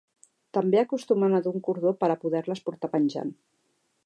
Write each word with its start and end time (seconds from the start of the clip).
També 0.57 0.79
acostumen 0.81 1.39
a 1.39 1.43
dur 1.49 1.53
un 1.59 1.63
cordó 1.69 1.93
per 2.01 2.11
a 2.15 2.19
poder-les 2.27 2.67
portar 2.71 2.93
penjant. 2.97 3.35